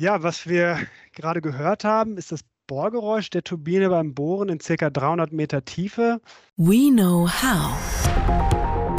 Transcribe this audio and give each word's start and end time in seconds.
Ja, 0.00 0.22
was 0.22 0.46
wir 0.46 0.78
gerade 1.12 1.40
gehört 1.40 1.82
haben, 1.82 2.18
ist 2.18 2.30
das 2.30 2.44
Bohrgeräusch 2.68 3.30
der 3.30 3.42
Turbine 3.42 3.88
beim 3.88 4.14
Bohren 4.14 4.48
in 4.48 4.58
ca. 4.58 4.90
300 4.90 5.32
Meter 5.32 5.64
Tiefe. 5.64 6.20
We 6.56 6.92
Know 6.92 7.28
How. 7.28 7.76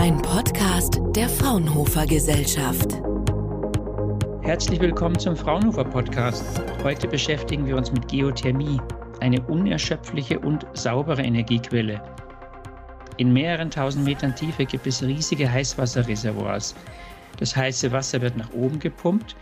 Ein 0.01 0.21
Podcast 0.21 0.99
der 1.15 1.29
Fraunhofer 1.29 2.05
Gesellschaft. 2.05 3.01
Herzlich 4.41 4.81
willkommen 4.81 5.17
zum 5.17 5.37
Fraunhofer 5.37 5.85
Podcast. 5.85 6.43
Heute 6.83 7.07
beschäftigen 7.07 7.65
wir 7.65 7.77
uns 7.77 7.93
mit 7.93 8.09
Geothermie, 8.09 8.81
eine 9.21 9.41
unerschöpfliche 9.43 10.37
und 10.37 10.67
saubere 10.73 11.21
Energiequelle. 11.21 12.03
In 13.15 13.31
mehreren 13.31 13.71
tausend 13.71 14.03
Metern 14.03 14.35
Tiefe 14.35 14.65
gibt 14.65 14.85
es 14.85 15.01
riesige 15.01 15.49
Heißwasserreservoirs. 15.49 16.75
Das 17.37 17.55
heiße 17.55 17.89
Wasser 17.93 18.19
wird 18.19 18.35
nach 18.35 18.51
oben 18.51 18.79
gepumpt, 18.79 19.37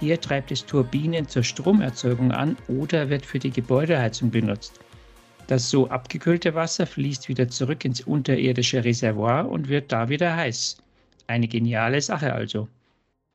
hier 0.00 0.20
treibt 0.20 0.52
es 0.52 0.64
Turbinen 0.64 1.28
zur 1.28 1.42
Stromerzeugung 1.42 2.30
an 2.30 2.56
oder 2.68 3.10
wird 3.10 3.26
für 3.26 3.38
die 3.38 3.50
Gebäudeheizung 3.50 4.30
benutzt. 4.30 4.78
Das 5.48 5.70
so 5.70 5.88
abgekühlte 5.88 6.54
Wasser 6.54 6.86
fließt 6.86 7.28
wieder 7.28 7.48
zurück 7.48 7.84
ins 7.84 8.02
unterirdische 8.02 8.84
Reservoir 8.84 9.48
und 9.48 9.68
wird 9.68 9.90
da 9.90 10.08
wieder 10.08 10.36
heiß. 10.36 10.76
Eine 11.26 11.48
geniale 11.48 12.00
Sache 12.00 12.32
also. 12.32 12.68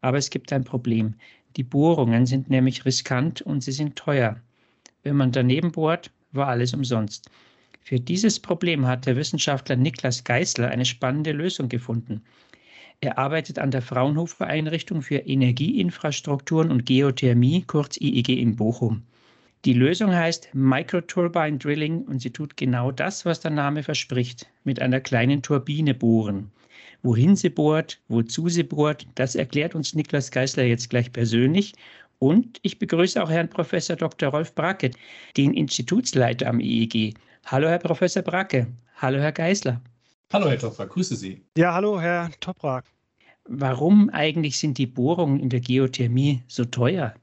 Aber 0.02 0.18
es 0.18 0.30
gibt 0.30 0.54
ein 0.54 0.64
Problem. 0.64 1.16
Die 1.58 1.64
Bohrungen 1.64 2.26
sind 2.26 2.50
nämlich 2.50 2.86
riskant 2.86 3.42
und 3.42 3.62
sie 3.62 3.72
sind 3.72 3.96
teuer. 3.96 4.40
Wenn 5.04 5.16
man 5.16 5.32
daneben 5.32 5.72
bohrt, 5.72 6.12
war 6.32 6.48
alles 6.48 6.74
umsonst. 6.74 7.30
Für 7.82 8.00
dieses 8.00 8.40
Problem 8.40 8.88
hat 8.88 9.06
der 9.06 9.16
Wissenschaftler 9.16 9.76
Niklas 9.76 10.24
Geißler 10.24 10.70
eine 10.70 10.86
spannende 10.86 11.32
Lösung 11.32 11.68
gefunden. 11.68 12.22
Er 13.04 13.18
arbeitet 13.18 13.60
an 13.60 13.70
der 13.70 13.82
Fraunhofer 13.82 14.48
Einrichtung 14.48 15.02
für 15.02 15.18
Energieinfrastrukturen 15.18 16.72
und 16.72 16.86
Geothermie, 16.86 17.66
kurz 17.68 17.98
IEG 17.98 18.30
in 18.30 18.56
Bochum. 18.56 19.04
Die 19.66 19.74
Lösung 19.74 20.16
heißt 20.16 20.48
Microturbine 20.54 21.58
Drilling 21.58 22.04
und 22.04 22.22
sie 22.22 22.30
tut 22.30 22.56
genau 22.56 22.94
das, 22.94 23.26
was 23.26 23.42
der 23.42 23.52
Name 23.52 23.84
verspricht, 23.84 24.48
mit 24.64 24.82
einer 24.82 25.02
kleinen 25.02 25.42
Turbine 25.42 25.94
bohren. 25.94 26.50
Wohin 27.02 27.36
sie 27.36 27.50
bohrt, 27.50 28.00
wozu 28.08 28.48
sie 28.48 28.64
bohrt, 28.64 29.06
das 29.16 29.36
erklärt 29.36 29.76
uns 29.76 29.94
Niklas 29.94 30.32
Geisler 30.32 30.64
jetzt 30.64 30.90
gleich 30.90 31.12
persönlich. 31.12 31.74
Und 32.20 32.58
ich 32.62 32.80
begrüße 32.80 33.22
auch 33.22 33.30
Herrn 33.30 33.50
Professor 33.50 33.98
Dr. 33.98 34.30
Rolf 34.30 34.56
Bracke, 34.56 34.92
den 35.36 35.54
Institutsleiter 35.54 36.48
am 36.48 36.62
IEG. 36.62 37.16
Hallo, 37.48 37.68
Herr 37.68 37.80
Professor 37.80 38.24
Bracke. 38.24 38.68
Hallo, 38.96 39.20
Herr 39.20 39.34
Geisler. 39.34 39.82
Hallo, 40.34 40.50
Herr 40.50 40.58
Toprak, 40.58 40.90
grüße 40.90 41.16
Sie. 41.16 41.44
Ja, 41.56 41.76
hallo, 41.76 42.02
Herr 42.02 42.32
Toprak. 42.40 42.86
Warum 43.48 44.10
eigentlich 44.10 44.58
sind 44.58 44.80
die 44.80 44.88
Bohrungen 44.88 45.40
in 45.40 45.50
der 45.50 45.60
Geothermie 45.60 46.42
so 46.48 46.66
teuer? 46.66 47.14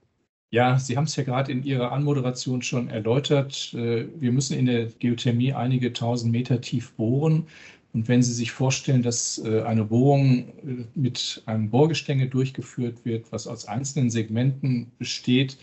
Ja, 0.52 0.78
Sie 0.78 0.96
haben 0.96 1.04
es 1.04 1.16
ja 1.16 1.24
gerade 1.24 1.50
in 1.50 1.64
Ihrer 1.64 1.90
Anmoderation 1.90 2.62
schon 2.62 2.88
erläutert. 2.88 3.74
Äh, 3.74 4.06
wir 4.20 4.30
müssen 4.30 4.56
in 4.56 4.66
der 4.66 4.86
Geothermie 4.86 5.52
einige 5.52 5.92
tausend 5.92 6.30
Meter 6.30 6.60
tief 6.60 6.92
bohren. 6.92 7.48
Und 7.92 8.06
wenn 8.06 8.22
Sie 8.22 8.32
sich 8.32 8.52
vorstellen, 8.52 9.02
dass 9.02 9.38
äh, 9.44 9.62
eine 9.62 9.86
Bohrung 9.86 10.48
äh, 10.48 10.84
mit 10.94 11.42
einem 11.46 11.68
Bohrgestänge 11.68 12.28
durchgeführt 12.28 13.04
wird, 13.04 13.32
was 13.32 13.48
aus 13.48 13.66
einzelnen 13.66 14.10
Segmenten 14.10 14.92
besteht, 14.98 15.58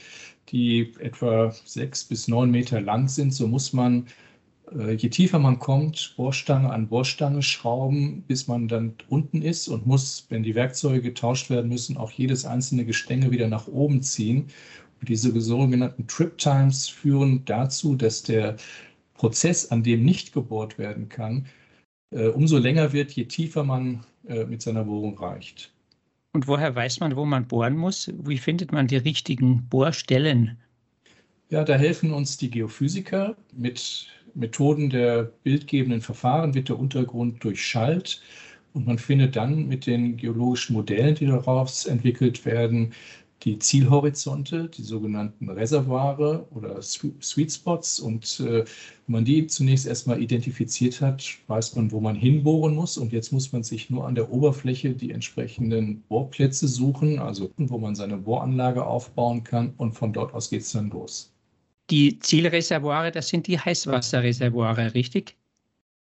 die 0.50 0.94
etwa 1.00 1.54
sechs 1.64 2.04
bis 2.04 2.28
neun 2.28 2.52
Meter 2.52 2.82
lang 2.82 3.08
sind, 3.08 3.34
so 3.34 3.48
muss 3.48 3.72
man 3.72 4.02
äh, 4.02 4.06
je 4.72 5.10
tiefer 5.10 5.40
man 5.40 5.60
kommt, 5.60 6.14
Bohrstange 6.18 6.70
an 6.70 6.88
Bohrstange 6.88 7.42
schrauben, 7.42 8.24
bis 8.24 8.48
man 8.48 8.68
dann 8.68 8.94
unten 9.08 9.42
ist 9.42 9.68
und 9.68 9.86
muss, 9.86 10.26
wenn 10.30 10.44
die 10.44 10.56
Werkzeuge 10.56 11.02
getauscht 11.02 11.50
werden 11.50 11.70
müssen, 11.70 11.98
auch 11.98 12.12
jedes 12.12 12.46
einzelne 12.46 12.86
Gestänge 12.86 13.32
wieder 13.32 13.48
nach 13.48 13.68
oben 13.68 14.02
ziehen. 14.02 14.48
Und 15.00 15.10
diese 15.10 15.40
sogenannten 15.40 16.08
Trip 16.08 16.38
Times 16.38 16.88
führen 16.88 17.46
dazu, 17.46 17.96
dass 17.96 18.24
der 18.24 18.58
Prozess, 19.14 19.72
an 19.72 19.84
dem 19.84 20.04
nicht 20.04 20.34
gebohrt 20.34 20.78
werden 20.78 21.08
kann, 21.08 21.48
äh, 22.12 22.28
umso 22.28 22.58
länger 22.58 22.94
wird, 22.94 23.12
je 23.12 23.26
tiefer 23.26 23.64
man 23.64 24.04
äh, 24.28 24.46
mit 24.46 24.62
seiner 24.62 24.84
Bohrung 24.84 25.18
reicht. 25.18 25.72
Und 26.34 26.48
woher 26.48 26.76
weiß 26.76 27.00
man, 27.00 27.16
wo 27.16 27.26
man 27.26 27.48
bohren 27.48 27.76
muss? 27.76 28.12
Wie 28.22 28.38
findet 28.38 28.72
man 28.72 28.88
die 28.88 28.98
richtigen 28.98 29.68
Bohrstellen? 29.70 30.58
Ja, 31.50 31.64
da 31.64 31.76
helfen 31.76 32.12
uns 32.12 32.38
die 32.38 32.50
Geophysiker 32.50 33.36
mit 33.54 34.08
Methoden 34.34 34.90
der 34.90 35.24
bildgebenden 35.44 36.02
Verfahren 36.02 36.54
wird 36.54 36.70
der 36.70 36.80
Untergrund 36.80 37.44
durchschallt 37.44 38.22
und 38.74 38.86
man 38.86 39.00
findet 39.00 39.36
dann 39.36 39.68
mit 39.68 39.88
den 39.88 40.18
geologischen 40.18 40.74
Modellen, 40.74 41.16
die 41.16 41.26
daraus 41.26 41.86
entwickelt 41.86 42.46
werden, 42.46 42.94
die 43.44 43.60
Zielhorizonte, 43.60 44.70
die 44.70 44.84
sogenannten 44.84 45.50
Reservoire 45.50 46.46
oder 46.52 46.82
Sweet 46.82 47.52
Spots. 47.52 48.00
Und 48.00 48.40
äh, 48.40 48.66
wenn 48.66 48.66
man 49.08 49.26
die 49.26 49.48
zunächst 49.48 49.88
erstmal 49.88 50.22
identifiziert 50.22 51.02
hat, 51.02 51.24
weiß 51.48 51.76
man, 51.76 51.92
wo 51.92 52.00
man 52.00 52.16
hinbohren 52.16 52.76
muss. 52.76 52.98
Und 52.98 53.14
jetzt 53.14 53.32
muss 53.32 53.52
man 53.52 53.64
sich 53.64 53.90
nur 53.90 54.08
an 54.08 54.16
der 54.16 54.32
Oberfläche 54.32 54.94
die 54.94 55.12
entsprechenden 55.12 56.02
Bohrplätze 56.04 56.68
suchen, 56.68 57.20
also 57.20 57.52
wo 57.58 57.78
man 57.78 57.96
seine 57.96 58.18
Bohranlage 58.18 58.86
aufbauen 58.86 59.44
kann. 59.44 59.74
Und 59.78 59.94
von 59.94 60.14
dort 60.14 60.34
aus 60.34 60.50
geht 60.50 60.62
es 60.62 60.72
dann 60.72 60.90
los. 60.90 61.34
Die 61.90 62.20
Zielreservoire, 62.20 63.12
das 63.12 63.30
sind 63.30 63.48
die 63.48 63.60
Heißwasserreservoire, 63.60 64.94
richtig? 64.94 65.36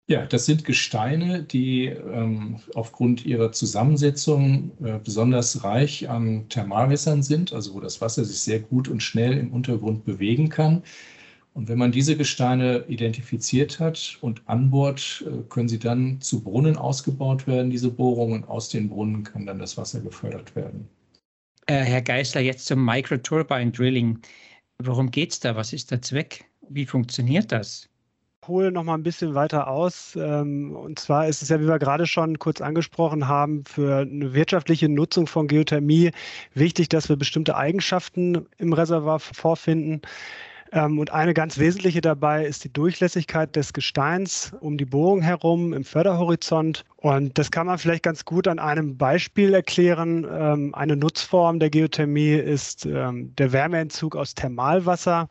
Ja, 0.08 0.26
das 0.26 0.46
sind 0.46 0.66
Gesteine, 0.66 1.44
die 1.44 1.86
ähm, 1.86 2.60
aufgrund 2.76 3.26
ihrer 3.26 3.54
Zusammensetzung 3.54 4.72
äh, 4.84 5.00
besonders 5.00 5.64
reich 5.64 6.10
an 6.10 6.50
Thermalwässern 6.50 7.24
sind, 7.24 7.54
also 7.54 7.74
wo 7.74 7.80
das 7.80 8.02
Wasser 8.02 8.26
sich 8.26 8.40
sehr 8.40 8.60
gut 8.60 8.90
und 8.90 9.02
schnell 9.02 9.38
im 9.38 9.54
Untergrund 9.54 10.04
bewegen 10.04 10.50
kann. 10.50 10.84
Und 11.54 11.70
wenn 11.70 11.78
man 11.78 11.92
diese 11.92 12.18
Gesteine 12.18 12.84
identifiziert 12.88 13.80
hat 13.80 14.18
und 14.22 14.42
anbohrt, 14.48 15.24
äh, 15.26 15.44
können 15.50 15.70
sie 15.70 15.80
dann 15.80 16.20
zu 16.20 16.44
Brunnen 16.44 16.76
ausgebaut 16.76 17.48
werden, 17.48 17.72
diese 17.72 17.90
Bohrungen. 17.90 18.44
Aus 18.44 18.68
den 18.70 18.90
Brunnen 18.90 19.24
kann 19.24 19.46
dann 19.46 19.60
das 19.60 19.78
Wasser 19.78 20.02
gefördert 20.02 20.54
werden. 20.56 20.90
Äh, 21.68 21.76
Herr 21.76 22.02
Geisler, 22.02 22.42
jetzt 22.42 22.66
zum 22.66 22.84
Microturbine 22.84 23.72
Drilling. 23.72 24.20
Worum 24.86 25.12
geht 25.12 25.32
es 25.32 25.40
da? 25.40 25.56
Was 25.56 25.72
ist 25.74 25.92
der 25.92 26.02
Zweck? 26.02 26.46
Wie 26.70 26.86
funktioniert 26.86 27.52
das? 27.52 27.90
hole 28.48 28.72
noch 28.72 28.84
mal 28.84 28.96
ein 28.96 29.04
bisschen 29.04 29.36
weiter 29.36 29.68
aus. 29.68 30.16
Ähm, 30.16 30.76
und 30.76 31.00
zwar 31.00 31.28
ist 31.28 31.42
es 31.42 31.50
ja, 31.50 31.60
wie 31.60 31.68
wir 31.68 31.80
gerade 31.80 32.08
schon 32.08 32.40
kurz 32.40 32.62
angesprochen 32.62 33.28
haben, 33.28 33.64
für 33.66 34.00
eine 34.00 34.34
wirtschaftliche 34.34 34.90
Nutzung 34.90 35.28
von 35.28 35.48
Geothermie 35.48 36.12
wichtig, 36.54 36.90
dass 36.90 37.10
wir 37.10 37.16
bestimmte 37.16 37.56
Eigenschaften 37.56 38.46
im 38.58 38.74
Reservoir 38.74 39.20
vorfinden. 39.20 40.02
Ähm, 40.74 40.98
und 40.98 41.12
eine 41.12 41.34
ganz 41.34 41.60
wesentliche 41.60 42.02
dabei 42.02 42.46
ist 42.46 42.64
die 42.64 42.74
Durchlässigkeit 42.74 43.56
des 43.56 43.74
Gesteins 43.74 44.54
um 44.60 44.78
die 44.78 44.86
Bohrung 44.86 45.22
herum 45.22 45.72
im 45.72 45.84
Förderhorizont. 45.84 46.84
Und 46.98 47.38
das 47.38 47.52
kann 47.52 47.68
man 47.68 47.78
vielleicht 47.78 48.04
ganz 48.04 48.26
gut 48.26 48.48
an 48.48 48.58
einem 48.58 48.98
Beispiel 48.98 49.54
erklären. 49.54 50.26
Ähm, 50.30 50.74
eine 50.74 50.96
Nutzform 50.96 51.60
der 51.60 51.70
Geothermie 51.70 52.34
ist 52.34 52.86
der 52.86 53.52
Wärmeentzug 53.52 54.16
aus 54.16 54.34
Thermalwasser. 54.34 55.30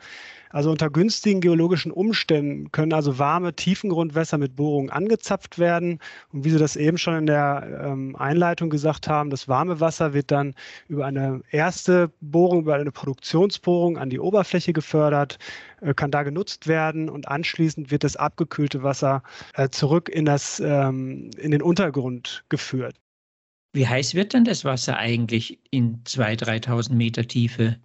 Also 0.53 0.71
unter 0.71 0.91
günstigen 0.91 1.41
geologischen 1.41 1.91
Umständen 1.91 2.71
können 2.71 2.93
also 2.93 3.19
warme 3.19 3.55
Tiefengrundwässer 3.55 4.39
mit 4.39 4.55
Bohrungen 4.55 4.91
angezapft 4.91 5.59
werden. 5.59 5.99
Und 6.31 6.45
wie 6.45 6.51
Sie 6.51 6.59
das 6.59 6.77
eben 6.77 6.99
schon 6.99 7.17
in 7.17 7.27
der 7.27 7.83
ähm, 7.85 8.15
Einleitung 8.17 8.71
gesagt 8.71 9.09
haben, 9.09 9.31
das 9.31 9.49
warme 9.49 9.81
Wasser 9.81 10.13
wird 10.13 10.31
dann 10.31 10.55
über 10.89 11.07
eine 11.07 11.41
erste 11.51 12.11
Bohrung, 12.21 12.61
über 12.61 12.75
eine 12.75 12.93
Produktionsbohrung 12.93 13.97
an 13.97 14.11
die 14.11 14.21
Oberfläche 14.21 14.73
gefördert, 14.73 15.39
äh, 15.81 15.95
kann 15.95 16.11
da 16.11 16.23
genutzt 16.23 16.69
werden 16.69 17.09
und 17.09 17.29
anschließend 17.29 17.91
wird 17.91 18.05
das 18.05 18.17
abgekühlte 18.17 18.83
Wasser 18.83 19.23
äh, 19.55 19.71
zurück 19.71 20.11
in, 20.11 20.27
das, 20.27 20.61
ähm, 20.61 21.31
in 21.39 21.51
den 21.51 21.63
Untergrund 21.63 22.45
geführt. 22.51 22.97
Wie 23.75 23.89
heiß 23.89 24.15
wird 24.15 24.35
denn 24.35 24.45
das 24.45 24.67
Wasser 24.67 24.99
eigentlich 24.99 25.59
in 25.71 26.05
2.000, 26.05 26.67
3.000 26.67 26.93
Meter 26.93 27.27
Tiefe? 27.27 27.79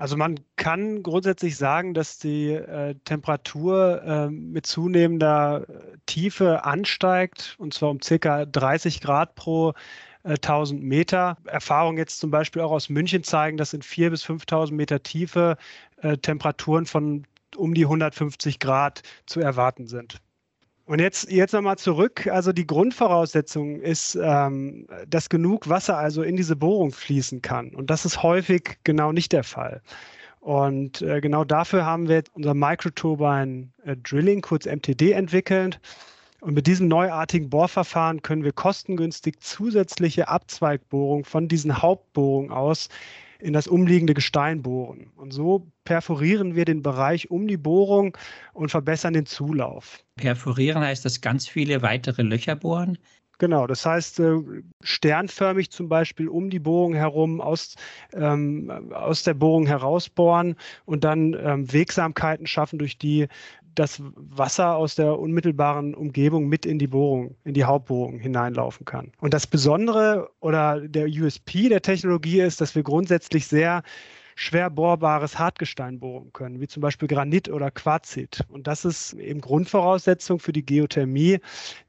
Also 0.00 0.16
man 0.16 0.40
kann 0.56 1.02
grundsätzlich 1.02 1.58
sagen, 1.58 1.92
dass 1.92 2.18
die 2.18 2.52
äh, 2.52 2.94
Temperatur 3.04 4.02
äh, 4.02 4.30
mit 4.30 4.64
zunehmender 4.64 5.66
Tiefe 6.06 6.64
ansteigt, 6.64 7.54
und 7.58 7.74
zwar 7.74 7.90
um 7.90 8.00
circa 8.00 8.46
30 8.46 9.02
Grad 9.02 9.34
pro 9.34 9.74
äh, 10.22 10.36
1000 10.36 10.82
Meter. 10.82 11.36
Erfahrungen 11.44 11.98
jetzt 11.98 12.18
zum 12.18 12.30
Beispiel 12.30 12.62
auch 12.62 12.70
aus 12.70 12.88
München 12.88 13.24
zeigen, 13.24 13.58
dass 13.58 13.74
in 13.74 13.82
4.000 13.82 14.10
bis 14.10 14.24
5.000 14.24 14.72
Meter 14.72 15.02
Tiefe 15.02 15.58
äh, 15.98 16.16
Temperaturen 16.16 16.86
von 16.86 17.26
um 17.54 17.74
die 17.74 17.84
150 17.84 18.58
Grad 18.58 19.02
zu 19.26 19.40
erwarten 19.40 19.86
sind. 19.86 20.22
Und 20.90 20.98
jetzt, 20.98 21.30
jetzt 21.30 21.52
nochmal 21.52 21.78
zurück. 21.78 22.26
Also 22.26 22.52
die 22.52 22.66
Grundvoraussetzung 22.66 23.80
ist, 23.80 24.18
ähm, 24.20 24.88
dass 25.06 25.28
genug 25.28 25.68
Wasser 25.68 25.96
also 25.96 26.24
in 26.24 26.34
diese 26.34 26.56
Bohrung 26.56 26.90
fließen 26.90 27.42
kann. 27.42 27.72
Und 27.76 27.90
das 27.90 28.04
ist 28.04 28.24
häufig 28.24 28.80
genau 28.82 29.12
nicht 29.12 29.30
der 29.30 29.44
Fall. 29.44 29.82
Und 30.40 31.00
äh, 31.00 31.20
genau 31.20 31.44
dafür 31.44 31.86
haben 31.86 32.08
wir 32.08 32.24
unser 32.32 32.54
Microturbine 32.54 33.68
äh, 33.84 33.94
Drilling, 33.98 34.40
kurz 34.40 34.66
MTD, 34.66 35.12
entwickelt. 35.12 35.78
Und 36.40 36.54
mit 36.54 36.66
diesem 36.66 36.88
neuartigen 36.88 37.50
Bohrverfahren 37.50 38.22
können 38.22 38.42
wir 38.42 38.52
kostengünstig 38.52 39.38
zusätzliche 39.38 40.26
Abzweigbohrungen 40.26 41.24
von 41.24 41.46
diesen 41.46 41.82
Hauptbohrungen 41.82 42.50
aus 42.50 42.88
in 43.40 43.52
das 43.52 43.66
umliegende 43.66 44.14
Gestein 44.14 44.62
bohren. 44.62 45.10
Und 45.16 45.32
so 45.32 45.66
perforieren 45.84 46.54
wir 46.54 46.64
den 46.64 46.82
Bereich 46.82 47.30
um 47.30 47.46
die 47.46 47.56
Bohrung 47.56 48.16
und 48.52 48.70
verbessern 48.70 49.14
den 49.14 49.26
Zulauf. 49.26 50.04
Perforieren 50.16 50.82
heißt 50.82 51.04
das 51.04 51.20
ganz 51.20 51.48
viele 51.48 51.82
weitere 51.82 52.22
Löcher 52.22 52.56
bohren? 52.56 52.98
Genau, 53.40 53.66
das 53.66 53.86
heißt 53.86 54.20
äh, 54.20 54.36
sternförmig 54.82 55.70
zum 55.70 55.88
Beispiel 55.88 56.28
um 56.28 56.50
die 56.50 56.58
Bohrung 56.58 56.92
herum 56.92 57.40
aus, 57.40 57.74
ähm, 58.12 58.70
aus 58.92 59.22
der 59.22 59.32
Bohrung 59.32 59.66
herausbohren 59.66 60.56
und 60.84 61.04
dann 61.04 61.34
ähm, 61.42 61.72
Wegsamkeiten 61.72 62.46
schaffen, 62.46 62.78
durch 62.78 62.98
die 62.98 63.28
das 63.74 64.02
Wasser 64.14 64.76
aus 64.76 64.94
der 64.94 65.18
unmittelbaren 65.18 65.94
Umgebung 65.94 66.48
mit 66.48 66.66
in 66.66 66.78
die 66.78 66.86
Bohrung, 66.86 67.36
in 67.44 67.54
die 67.54 67.64
Hauptbohrung 67.64 68.18
hineinlaufen 68.18 68.84
kann. 68.84 69.12
Und 69.20 69.34
das 69.34 69.46
Besondere 69.46 70.30
oder 70.40 70.80
der 70.80 71.06
USP 71.06 71.68
der 71.68 71.82
Technologie 71.82 72.40
ist, 72.40 72.60
dass 72.60 72.74
wir 72.74 72.82
grundsätzlich 72.82 73.46
sehr 73.46 73.82
schwer 74.34 74.70
bohrbares 74.70 75.38
Hartgestein 75.38 76.00
bohren 76.00 76.32
können, 76.32 76.60
wie 76.60 76.66
zum 76.66 76.80
Beispiel 76.80 77.08
Granit 77.08 77.48
oder 77.50 77.70
Quarzit. 77.70 78.44
Und 78.48 78.66
das 78.66 78.84
ist 78.84 79.12
eben 79.14 79.40
Grundvoraussetzung 79.40 80.38
für 80.38 80.52
die 80.52 80.64
Geothermie, 80.64 81.40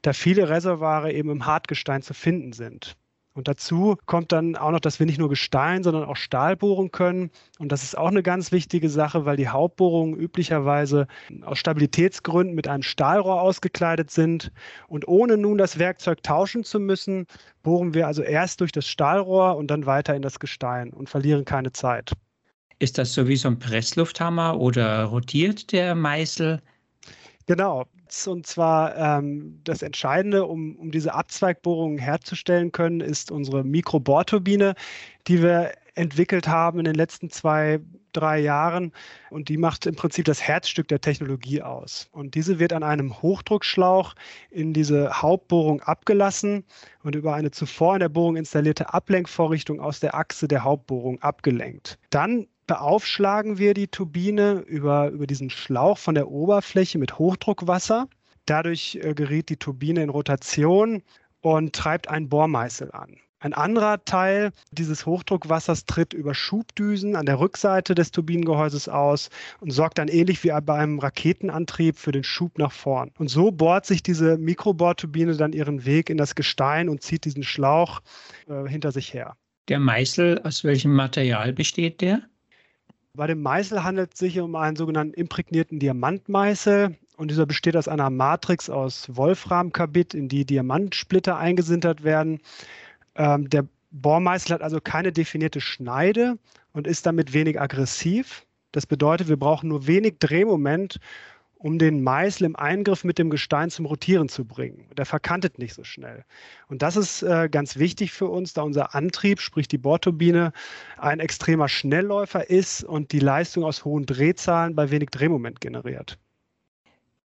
da 0.02 0.12
viele 0.12 0.48
Reservoire 0.48 1.10
eben 1.10 1.30
im 1.30 1.46
Hartgestein 1.46 2.02
zu 2.02 2.12
finden 2.12 2.52
sind. 2.52 2.96
Und 3.34 3.48
dazu 3.48 3.96
kommt 4.04 4.30
dann 4.30 4.56
auch 4.56 4.70
noch, 4.70 4.80
dass 4.80 4.98
wir 4.98 5.06
nicht 5.06 5.18
nur 5.18 5.30
Gestein, 5.30 5.82
sondern 5.82 6.04
auch 6.04 6.16
Stahl 6.16 6.54
bohren 6.56 6.90
können. 6.90 7.30
Und 7.58 7.72
das 7.72 7.82
ist 7.82 7.96
auch 7.96 8.08
eine 8.08 8.22
ganz 8.22 8.52
wichtige 8.52 8.90
Sache, 8.90 9.24
weil 9.24 9.36
die 9.36 9.48
Hauptbohrungen 9.48 10.18
üblicherweise 10.18 11.06
aus 11.42 11.58
Stabilitätsgründen 11.58 12.54
mit 12.54 12.68
einem 12.68 12.82
Stahlrohr 12.82 13.40
ausgekleidet 13.40 14.10
sind. 14.10 14.52
Und 14.86 15.08
ohne 15.08 15.38
nun 15.38 15.56
das 15.56 15.78
Werkzeug 15.78 16.22
tauschen 16.22 16.62
zu 16.62 16.78
müssen, 16.78 17.26
bohren 17.62 17.94
wir 17.94 18.06
also 18.06 18.22
erst 18.22 18.60
durch 18.60 18.72
das 18.72 18.86
Stahlrohr 18.86 19.56
und 19.56 19.68
dann 19.70 19.86
weiter 19.86 20.14
in 20.14 20.22
das 20.22 20.38
Gestein 20.38 20.92
und 20.92 21.08
verlieren 21.08 21.46
keine 21.46 21.72
Zeit. 21.72 22.12
Ist 22.80 22.98
das 22.98 23.14
so 23.14 23.28
wie 23.28 23.36
so 23.36 23.48
ein 23.48 23.58
Presslufthammer 23.58 24.58
oder 24.58 25.04
rotiert 25.04 25.72
der 25.72 25.94
Meißel? 25.94 26.60
Genau. 27.46 27.86
Und 28.26 28.46
zwar 28.46 28.96
ähm, 28.96 29.60
das 29.64 29.82
Entscheidende, 29.82 30.44
um, 30.46 30.76
um 30.76 30.90
diese 30.90 31.14
Abzweigbohrungen 31.14 31.98
herzustellen 31.98 32.72
können, 32.72 33.00
ist 33.00 33.30
unsere 33.30 33.64
Mikrobohrturbine, 33.64 34.74
die 35.26 35.42
wir 35.42 35.72
entwickelt 35.94 36.48
haben 36.48 36.78
in 36.78 36.84
den 36.84 36.94
letzten 36.94 37.30
zwei, 37.30 37.80
drei 38.12 38.38
Jahren. 38.40 38.92
Und 39.30 39.48
die 39.48 39.56
macht 39.56 39.86
im 39.86 39.94
Prinzip 39.94 40.24
das 40.24 40.42
Herzstück 40.42 40.88
der 40.88 41.00
Technologie 41.00 41.62
aus. 41.62 42.08
Und 42.12 42.34
diese 42.34 42.58
wird 42.58 42.72
an 42.72 42.82
einem 42.82 43.20
Hochdruckschlauch 43.20 44.14
in 44.50 44.72
diese 44.72 45.22
Hauptbohrung 45.22 45.80
abgelassen 45.82 46.64
und 47.02 47.14
über 47.14 47.34
eine 47.34 47.50
zuvor 47.50 47.94
in 47.94 48.00
der 48.00 48.08
Bohrung 48.08 48.36
installierte 48.36 48.92
Ablenkvorrichtung 48.92 49.80
aus 49.80 50.00
der 50.00 50.14
Achse 50.14 50.48
der 50.48 50.64
Hauptbohrung 50.64 51.20
abgelenkt. 51.20 51.98
Dann 52.10 52.46
beaufschlagen 52.72 53.58
wir 53.58 53.74
die 53.74 53.88
Turbine 53.88 54.64
über, 54.66 55.10
über 55.10 55.26
diesen 55.26 55.50
Schlauch 55.50 55.98
von 55.98 56.14
der 56.14 56.30
Oberfläche 56.30 56.96
mit 56.96 57.18
Hochdruckwasser. 57.18 58.08
Dadurch 58.46 58.98
äh, 59.02 59.12
gerät 59.12 59.50
die 59.50 59.58
Turbine 59.58 60.02
in 60.02 60.08
Rotation 60.08 61.02
und 61.42 61.74
treibt 61.74 62.08
einen 62.08 62.30
Bohrmeißel 62.30 62.90
an. 62.92 63.18
Ein 63.40 63.52
anderer 63.52 64.02
Teil 64.06 64.52
dieses 64.70 65.04
Hochdruckwassers 65.04 65.84
tritt 65.84 66.14
über 66.14 66.34
Schubdüsen 66.34 67.14
an 67.14 67.26
der 67.26 67.40
Rückseite 67.40 67.94
des 67.94 68.10
Turbinengehäuses 68.10 68.88
aus 68.88 69.28
und 69.60 69.70
sorgt 69.70 69.98
dann 69.98 70.08
ähnlich 70.08 70.42
wie 70.42 70.58
bei 70.62 70.74
einem 70.74 70.98
Raketenantrieb 70.98 71.98
für 71.98 72.12
den 72.12 72.24
Schub 72.24 72.56
nach 72.56 72.72
vorn. 72.72 73.10
Und 73.18 73.28
so 73.28 73.50
bohrt 73.50 73.84
sich 73.84 74.02
diese 74.02 74.38
Mikrobohrturbine 74.38 75.36
dann 75.36 75.52
ihren 75.52 75.84
Weg 75.84 76.08
in 76.08 76.16
das 76.16 76.34
Gestein 76.36 76.88
und 76.88 77.02
zieht 77.02 77.26
diesen 77.26 77.42
Schlauch 77.42 78.00
äh, 78.48 78.66
hinter 78.66 78.92
sich 78.92 79.12
her. 79.12 79.36
Der 79.68 79.78
Meißel, 79.78 80.40
aus 80.42 80.64
welchem 80.64 80.94
Material 80.94 81.52
besteht 81.52 82.00
der? 82.00 82.22
Bei 83.14 83.26
dem 83.26 83.42
Meißel 83.42 83.84
handelt 83.84 84.14
es 84.14 84.20
sich 84.20 84.40
um 84.40 84.56
einen 84.56 84.76
sogenannten 84.76 85.12
imprägnierten 85.12 85.78
Diamantmeißel. 85.78 86.96
Und 87.18 87.30
dieser 87.30 87.44
besteht 87.44 87.76
aus 87.76 87.86
einer 87.86 88.08
Matrix 88.08 88.70
aus 88.70 89.14
Wolframkarbid, 89.14 90.14
in 90.14 90.28
die 90.28 90.46
Diamantsplitter 90.46 91.36
eingesintert 91.36 92.04
werden. 92.04 92.40
Ähm, 93.14 93.50
der 93.50 93.66
Bohrmeißel 93.90 94.54
hat 94.54 94.62
also 94.62 94.80
keine 94.80 95.12
definierte 95.12 95.60
Schneide 95.60 96.38
und 96.72 96.86
ist 96.86 97.04
damit 97.04 97.34
wenig 97.34 97.60
aggressiv. 97.60 98.46
Das 98.72 98.86
bedeutet, 98.86 99.28
wir 99.28 99.36
brauchen 99.36 99.68
nur 99.68 99.86
wenig 99.86 100.14
Drehmoment, 100.18 100.98
um 101.62 101.78
den 101.78 102.02
Meißel 102.02 102.44
im 102.44 102.56
Eingriff 102.56 103.04
mit 103.04 103.18
dem 103.18 103.30
Gestein 103.30 103.70
zum 103.70 103.86
Rotieren 103.86 104.28
zu 104.28 104.44
bringen. 104.44 104.88
Der 104.96 105.06
verkantet 105.06 105.58
nicht 105.58 105.74
so 105.74 105.84
schnell. 105.84 106.24
Und 106.66 106.82
das 106.82 106.96
ist 106.96 107.22
äh, 107.22 107.48
ganz 107.48 107.78
wichtig 107.78 108.10
für 108.10 108.26
uns, 108.26 108.52
da 108.52 108.62
unser 108.62 108.96
Antrieb, 108.96 109.40
sprich 109.40 109.68
die 109.68 109.78
Bohrturbine, 109.78 110.52
ein 110.98 111.20
extremer 111.20 111.68
Schnellläufer 111.68 112.50
ist 112.50 112.82
und 112.82 113.12
die 113.12 113.20
Leistung 113.20 113.62
aus 113.62 113.84
hohen 113.84 114.06
Drehzahlen 114.06 114.74
bei 114.74 114.90
wenig 114.90 115.10
Drehmoment 115.10 115.60
generiert. 115.60 116.18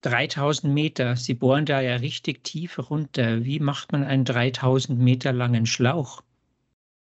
3000 0.02 0.74
Meter, 0.74 1.16
Sie 1.16 1.34
bohren 1.34 1.64
da 1.64 1.80
ja 1.80 1.96
richtig 1.96 2.42
tief 2.42 2.78
runter. 2.90 3.44
Wie 3.44 3.60
macht 3.60 3.92
man 3.92 4.02
einen 4.02 4.24
3000 4.24 4.98
Meter 4.98 5.32
langen 5.32 5.66
Schlauch? 5.66 6.22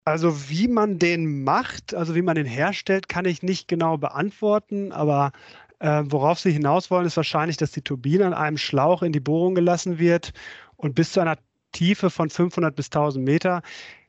Also 0.06 0.50
wie 0.50 0.70
man 0.70 1.00
den 1.00 1.44
macht, 1.44 1.94
also 1.94 2.16
wie 2.16 2.22
man 2.22 2.36
den 2.36 2.46
herstellt, 2.46 3.10
kann 3.10 3.26
ich 3.26 3.44
nicht 3.44 3.68
genau 3.68 3.98
beantworten, 3.98 4.92
aber 4.92 5.34
äh, 5.80 6.04
worauf 6.06 6.40
Sie 6.40 6.52
hinaus 6.52 6.92
wollen, 6.92 7.06
ist 7.06 7.18
wahrscheinlich, 7.18 7.58
dass 7.58 7.72
die 7.72 7.82
Turbine 7.82 8.26
an 8.26 8.34
einem 8.34 8.58
Schlauch 8.58 9.02
in 9.02 9.12
die 9.12 9.20
Bohrung 9.20 9.56
gelassen 9.56 10.00
wird 10.00 10.34
und 10.76 10.96
bis 10.96 11.14
zu 11.14 11.22
einer 11.22 11.38
Tiefe 11.72 12.10
von 12.10 12.30
500 12.30 12.76
bis 12.76 12.88
1000 12.88 13.24
Meter 13.24 13.62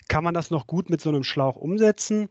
kann 0.08 0.24
man 0.24 0.34
das 0.34 0.50
noch 0.50 0.66
gut 0.66 0.90
mit 0.90 1.00
so 1.00 1.10
einem 1.10 1.24
Schlauch 1.24 1.56
umsetzen. 1.56 2.28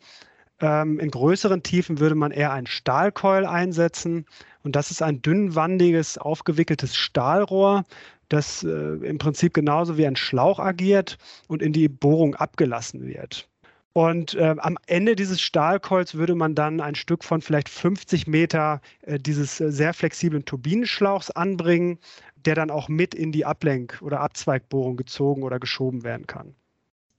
Ähm, 0.60 1.00
in 1.00 1.12
größeren 1.12 1.64
Tiefen 1.64 2.00
würde 2.00 2.16
man 2.16 2.32
eher 2.32 2.52
ein 2.52 2.68
Stahlkeul 2.68 3.46
einsetzen 3.46 4.26
und 4.64 4.76
das 4.76 4.92
ist 4.92 5.02
ein 5.02 5.22
dünnwandiges, 5.22 6.18
aufgewickeltes 6.18 6.96
Stahlrohr, 6.96 7.86
das 8.28 8.64
äh, 8.64 8.68
im 8.68 9.18
Prinzip 9.18 9.54
genauso 9.54 9.98
wie 9.98 10.06
ein 10.06 10.18
Schlauch 10.18 10.60
agiert 10.60 11.18
und 11.48 11.62
in 11.62 11.72
die 11.72 11.88
Bohrung 11.88 12.36
abgelassen 12.36 13.08
wird. 13.08 13.48
Und 13.94 14.36
äh, 14.36 14.56
am 14.60 14.78
Ende 14.86 15.16
dieses 15.16 15.42
Stahlkeuls 15.42 16.16
würde 16.16 16.36
man 16.36 16.54
dann 16.54 16.80
ein 16.80 16.96
Stück 16.96 17.24
von 17.24 17.42
vielleicht 17.42 17.70
50 17.70 18.28
Meter 18.28 18.82
äh, 19.02 19.20
dieses 19.20 19.60
äh, 19.60 19.72
sehr 19.72 19.94
flexiblen 19.94 20.46
Turbinenschlauchs 20.46 21.32
anbringen, 21.32 21.98
der 22.46 22.56
dann 22.56 22.70
auch 22.70 22.88
mit 22.88 23.16
in 23.16 23.32
die 23.32 23.46
Ablenk- 23.46 24.02
oder 24.02 24.20
Abzweigbohrung 24.22 24.96
gezogen 24.96 25.44
oder 25.44 25.60
geschoben 25.60 26.04
werden 26.04 26.28
kann. 26.28 26.56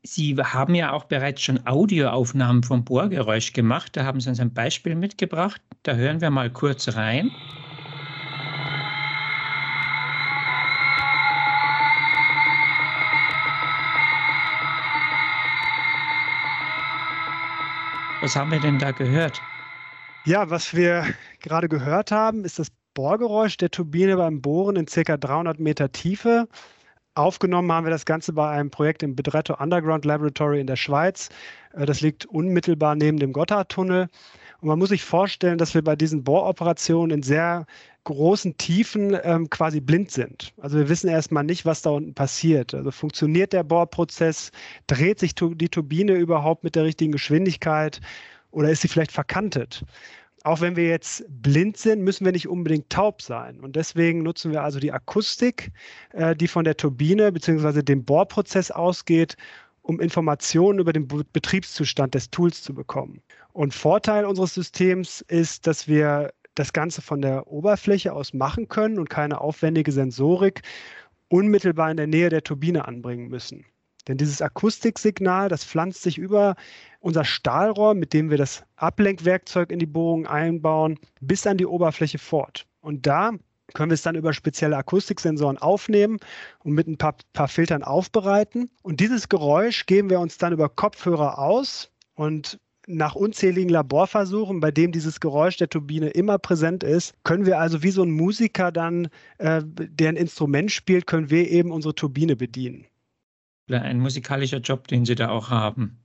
Sie 0.03 0.35
haben 0.37 0.75
ja 0.75 0.93
auch 0.93 1.05
bereits 1.05 1.43
schon 1.43 1.67
Audioaufnahmen 1.67 2.62
vom 2.62 2.85
Bohrgeräusch 2.85 3.53
gemacht. 3.53 3.97
Da 3.97 4.05
haben 4.05 4.21
Sie 4.21 4.31
uns 4.31 4.41
ein 4.41 4.55
Beispiel 4.55 4.95
mitgebracht. 4.95 5.61
Da 5.83 5.95
hören 5.95 6.23
wir 6.23 6.31
mal 6.31 6.50
kurz 6.50 6.95
rein. 6.97 7.31
Was 18.31 18.37
haben 18.37 18.53
wir 18.53 18.61
denn 18.61 18.79
da 18.79 18.93
gehört? 18.93 19.43
Ja, 20.25 20.51
was 20.51 20.73
wir 20.73 21.05
gerade 21.41 21.69
gehört 21.69 22.13
haben, 22.13 22.45
ist 22.45 22.61
das 22.61 22.69
Bohrgeräusch 22.95 23.57
der 23.57 23.73
Turbine 23.73 24.17
beim 24.17 24.41
Bohren 24.41 24.77
in 24.77 24.87
ca. 24.87 25.17
300 25.17 25.59
Meter 25.59 25.91
Tiefe. 25.91 26.47
Aufgenommen 27.17 27.73
haben 27.73 27.87
wir 27.87 27.91
das 27.91 28.05
Ganze 28.05 28.33
bei 28.33 28.49
einem 28.49 28.71
Projekt 28.71 29.03
im 29.03 29.17
Bedretto 29.17 29.57
Underground 29.61 30.05
Laboratory 30.05 30.61
in 30.61 30.69
der 30.69 30.77
Schweiz. 30.77 31.31
Äh, 31.73 31.87
das 31.87 32.03
liegt 32.03 32.25
unmittelbar 32.25 32.95
neben 32.95 33.19
dem 33.19 33.33
Gotthardtunnel. 33.33 34.09
Und 34.61 34.69
man 34.69 34.79
muss 34.79 34.91
sich 34.91 35.03
vorstellen, 35.03 35.59
dass 35.59 35.75
wir 35.75 35.83
bei 35.83 35.97
diesen 35.97 36.23
Bohroperationen 36.23 37.11
in 37.11 37.23
sehr 37.25 37.67
großen 38.04 38.57
Tiefen 38.57 39.16
ähm, 39.23 39.50
quasi 39.50 39.80
blind 39.80 40.11
sind. 40.11 40.52
Also 40.59 40.78
wir 40.78 40.88
wissen 40.88 41.09
erstmal 41.09 41.45
nicht, 41.45 41.64
was 41.64 41.83
da 41.83 41.90
unten 41.90 42.14
passiert. 42.14 42.75
Also 42.75 42.90
funktioniert 42.90 43.52
der 43.52 43.62
Bohrprozess, 43.62 44.50
dreht 44.87 45.19
sich 45.19 45.35
die 45.35 45.69
Turbine 45.69 46.14
überhaupt 46.14 46.64
mit 46.64 46.75
der 46.75 46.85
richtigen 46.85 47.12
Geschwindigkeit 47.12 48.00
oder 48.50 48.71
ist 48.71 48.83
sie 48.83 48.88
vielleicht 48.88 49.12
verkantet? 49.12 49.85
Auch 50.42 50.62
wenn 50.62 50.75
wir 50.75 50.88
jetzt 50.88 51.25
blind 51.28 51.76
sind, 51.76 52.02
müssen 52.02 52.25
wir 52.25 52.33
nicht 52.33 52.49
unbedingt 52.49 52.88
taub 52.88 53.21
sein. 53.21 53.61
Und 53.61 53.76
deswegen 53.76 54.23
nutzen 54.23 54.52
wir 54.52 54.62
also 54.62 54.80
die 54.80 54.92
Akustik, 54.92 55.71
äh, 56.12 56.35
die 56.35 56.49
von 56.49 56.64
der 56.64 56.78
Turbine 56.78 57.30
bzw. 57.30 57.83
dem 57.83 58.04
Bohrprozess 58.04 58.71
ausgeht, 58.71 59.37
um 59.83 60.00
Informationen 60.00 60.78
über 60.78 60.95
den 60.95 61.09
Betriebszustand 61.09 62.14
des 62.14 62.30
Tools 62.30 62.62
zu 62.62 62.73
bekommen. 62.73 63.21
Und 63.52 63.75
Vorteil 63.75 64.25
unseres 64.25 64.54
Systems 64.54 65.21
ist, 65.28 65.66
dass 65.66 65.88
wir 65.88 66.33
das 66.54 66.73
Ganze 66.73 67.02
von 67.02 67.23
der 67.23 67.47
Oberfläche 67.47 68.12
aus 68.12 68.33
machen 68.33 68.69
können 68.69 68.99
und 68.99 69.11
keine 69.11 69.40
aufwendige 69.40 69.92
Sensorik 69.92 70.62
unmittelbar 71.28 71.90
in 71.90 71.97
der 71.97 72.07
Nähe 72.07 72.28
der 72.28 72.42
Turbine 72.42 72.87
anbringen 72.87 73.28
müssen. 73.28 73.64
Denn 74.09 74.16
dieses 74.16 74.42
Akustiksignal, 74.42 75.49
das 75.49 75.64
pflanzt 75.64 76.02
sich 76.02 76.19
über 76.19 76.57
unser 77.00 77.25
Stahlrohr, 77.25 77.95
mit 77.95 78.12
dem 78.12 78.30
wir 78.30 78.38
das 78.38 78.64
Ablenkwerkzeug 78.76 79.71
in 79.71 79.78
die 79.78 79.87
Bohrung 79.87 80.26
einbauen, 80.26 80.99
bis 81.21 81.47
an 81.47 81.59
die 81.59 81.66
Oberfläche 81.66 82.19
fort. 82.19 82.66
Und 82.80 83.07
da 83.07 83.33
können 83.75 83.90
wir 83.90 83.95
es 83.95 84.02
dann 84.02 84.16
über 84.16 84.33
spezielle 84.33 84.76
Akustiksensoren 84.76 85.59
aufnehmen 85.59 86.19
und 86.61 86.73
mit 86.73 86.88
ein 86.88 86.99
paar, 86.99 87.14
paar 87.33 87.49
Filtern 87.49 87.83
aufbereiten. 87.83 88.71
Und 88.83 89.00
dieses 89.00 89.28
Geräusch 89.28 89.87
geben 89.87 90.11
wir 90.11 90.21
uns 90.21 90.38
dann 90.38 90.52
über 90.52 90.69
Kopfhörer 90.69 91.38
aus 91.38 91.92
und 92.14 92.59
nach 92.87 93.15
unzähligen 93.15 93.69
Laborversuchen, 93.69 94.61
bei 94.61 94.71
dem 94.71 94.93
dieses 94.93 95.21
Geräusch 95.21 95.57
der 95.57 95.69
Turbine 95.69 96.09
immer 96.09 96.39
präsent 96.39 96.83
ist, 96.83 97.15
können 97.25 97.47
wir 97.47 97.59
also 97.59 97.83
wie 97.83 97.91
so 97.91 98.03
ein 98.03 98.11
Musiker 98.11 98.73
dann, 98.73 99.09
äh, 99.39 99.63
der 99.65 100.11
ein 100.11 100.17
Instrument 100.17 100.71
spielt, 100.73 101.07
können 101.07 101.31
wir 101.31 101.49
eben 101.51 101.71
unsere 101.71 101.95
Turbine 101.95 102.37
bedienen. 102.37 102.87
Ein 103.69 104.01
musikalischer 104.01 104.59
Job, 104.59 104.89
den 104.89 105.05
Sie 105.05 105.15
da 105.15 105.29
auch 105.29 105.51
haben. 105.51 105.97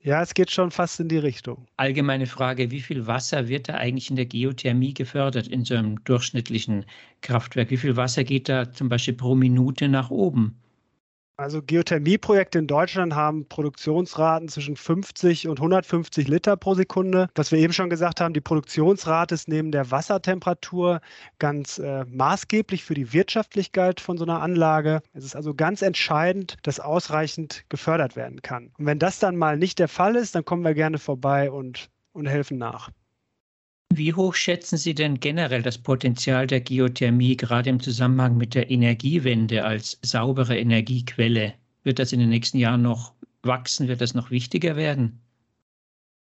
Ja, 0.00 0.20
es 0.20 0.34
geht 0.34 0.50
schon 0.50 0.70
fast 0.70 1.00
in 1.00 1.08
die 1.08 1.18
Richtung. 1.18 1.66
Allgemeine 1.78 2.26
Frage, 2.26 2.70
wie 2.70 2.80
viel 2.80 3.06
Wasser 3.06 3.48
wird 3.48 3.70
da 3.70 3.74
eigentlich 3.74 4.10
in 4.10 4.16
der 4.16 4.26
Geothermie 4.26 4.92
gefördert 4.92 5.48
in 5.48 5.64
so 5.64 5.74
einem 5.74 6.02
durchschnittlichen 6.04 6.84
Kraftwerk? 7.22 7.70
Wie 7.70 7.78
viel 7.78 7.96
Wasser 7.96 8.22
geht 8.22 8.50
da 8.50 8.70
zum 8.70 8.90
Beispiel 8.90 9.14
pro 9.14 9.34
Minute 9.34 9.88
nach 9.88 10.10
oben? 10.10 10.60
Also 11.36 11.62
Geothermieprojekte 11.62 12.60
in 12.60 12.68
Deutschland 12.68 13.14
haben 13.16 13.48
Produktionsraten 13.48 14.48
zwischen 14.48 14.76
50 14.76 15.48
und 15.48 15.58
150 15.58 16.28
Liter 16.28 16.56
pro 16.56 16.74
Sekunde. 16.74 17.28
Was 17.34 17.50
wir 17.50 17.58
eben 17.58 17.72
schon 17.72 17.90
gesagt 17.90 18.20
haben, 18.20 18.34
die 18.34 18.40
Produktionsrate 18.40 19.34
ist 19.34 19.48
neben 19.48 19.72
der 19.72 19.90
Wassertemperatur 19.90 21.00
ganz 21.40 21.78
äh, 21.78 22.04
maßgeblich 22.04 22.84
für 22.84 22.94
die 22.94 23.12
Wirtschaftlichkeit 23.12 24.00
von 24.00 24.16
so 24.16 24.24
einer 24.24 24.42
Anlage. 24.42 25.00
Es 25.12 25.24
ist 25.24 25.34
also 25.34 25.54
ganz 25.54 25.82
entscheidend, 25.82 26.56
dass 26.62 26.78
ausreichend 26.78 27.64
gefördert 27.68 28.14
werden 28.14 28.40
kann. 28.42 28.70
Und 28.78 28.86
wenn 28.86 29.00
das 29.00 29.18
dann 29.18 29.36
mal 29.36 29.56
nicht 29.56 29.80
der 29.80 29.88
Fall 29.88 30.14
ist, 30.14 30.36
dann 30.36 30.44
kommen 30.44 30.62
wir 30.62 30.74
gerne 30.74 30.98
vorbei 30.98 31.50
und, 31.50 31.90
und 32.12 32.26
helfen 32.26 32.58
nach. 32.58 32.90
Wie 33.96 34.12
hoch 34.12 34.34
schätzen 34.34 34.76
Sie 34.76 34.92
denn 34.92 35.20
generell 35.20 35.62
das 35.62 35.78
Potenzial 35.78 36.48
der 36.48 36.60
Geothermie 36.60 37.36
gerade 37.36 37.70
im 37.70 37.78
Zusammenhang 37.78 38.36
mit 38.36 38.54
der 38.56 38.68
Energiewende 38.68 39.64
als 39.64 40.00
saubere 40.02 40.58
Energiequelle? 40.58 41.54
Wird 41.84 42.00
das 42.00 42.12
in 42.12 42.18
den 42.18 42.28
nächsten 42.28 42.58
Jahren 42.58 42.82
noch 42.82 43.12
wachsen? 43.44 43.86
Wird 43.86 44.00
das 44.00 44.14
noch 44.14 44.32
wichtiger 44.32 44.74
werden? 44.74 45.20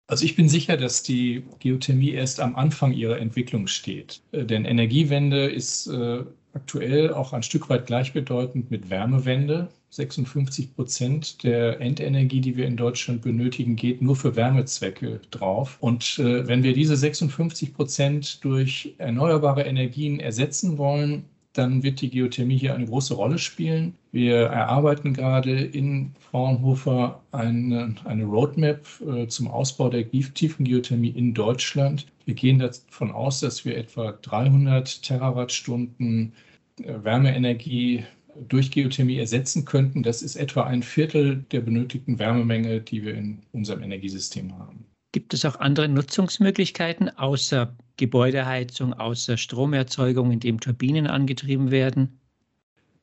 Also 0.07 0.25
ich 0.25 0.37
bin 0.37 0.49
sicher, 0.49 0.79
dass 0.79 1.03
die 1.03 1.45
Geothermie 1.59 2.13
erst 2.13 2.41
am 2.41 2.57
Anfang 2.57 2.93
ihrer 2.93 3.19
Entwicklung 3.19 3.67
steht. 3.67 4.23
Äh, 4.33 4.47
denn 4.47 4.65
Energiewende 4.65 5.51
ist 5.51 5.87
äh, 5.87 6.25
aktuell 6.55 7.13
auch 7.13 7.33
ein 7.33 7.43
Stück 7.43 7.69
weit 7.69 7.87
gleichbedeutend 7.87 8.71
mit 8.71 8.91
Wärmewende. 8.91 9.69
56 9.91 10.77
Prozent 10.77 11.43
der 11.43 11.81
Endenergie, 11.81 12.41
die 12.41 12.57
wir 12.57 12.67
in 12.67 12.77
Deutschland 12.77 13.23
benötigen, 13.23 13.75
geht 13.75 14.01
nur 14.03 14.15
für 14.15 14.37
Wärmezwecke 14.37 15.21
drauf. 15.31 15.79
Und 15.81 16.19
äh, 16.21 16.47
wenn 16.47 16.63
wir 16.63 16.75
diese 16.75 16.97
56 16.97 17.75
Prozent 17.75 18.45
durch 18.45 18.95
erneuerbare 18.99 19.63
Energien 19.63 20.21
ersetzen 20.21 20.79
wollen, 20.79 21.25
dann 21.53 21.83
wird 21.83 22.01
die 22.01 22.11
Geothermie 22.11 22.57
hier 22.57 22.75
eine 22.75 22.87
große 22.87 23.15
Rolle 23.15 23.39
spielen. 23.39 23.95
Wir 24.13 24.37
erarbeiten 24.37 25.15
gerade 25.15 25.61
in 25.61 26.13
Fraunhofer 26.31 27.21
eine, 27.33 27.95
eine 28.05 28.25
Roadmap 28.25 28.87
äh, 29.07 29.27
zum 29.27 29.49
Ausbau 29.49 29.89
der 29.89 30.09
tiefen 30.09 30.65
Geothermie 30.65 31.11
in 31.11 31.35
Deutschland. 31.35 32.07
Wir 32.31 32.37
gehen 32.37 32.61
davon 32.61 33.11
aus, 33.11 33.41
dass 33.41 33.65
wir 33.65 33.77
etwa 33.77 34.13
300 34.13 35.03
Terawattstunden 35.03 36.33
äh, 36.81 36.95
Wärmeenergie 37.03 38.05
durch 38.49 38.71
Geothermie 38.71 39.19
ersetzen 39.19 39.65
könnten. 39.65 40.05
Das 40.05 40.23
ist 40.23 40.37
etwa 40.37 40.63
ein 40.63 40.85
Viertel 40.85 41.45
der 41.51 41.61
benötigten 41.61 42.21
Wärmemenge, 42.21 42.83
die 42.83 43.03
wir 43.05 43.15
in 43.15 43.43
unserem 43.51 43.83
Energiesystem 43.83 44.57
haben. 44.57 44.85
Gibt 45.11 45.35
es 45.35 45.45
auch 45.45 45.57
andere 45.57 45.89
Nutzungsmöglichkeiten 45.89 47.09
außer 47.09 47.77
Gebäudeheizung, 47.97 48.93
außer 48.93 49.37
Stromerzeugung, 49.37 50.31
in 50.31 50.39
dem 50.39 50.61
Turbinen 50.61 51.09
angetrieben 51.09 51.73
werden? 51.73 52.21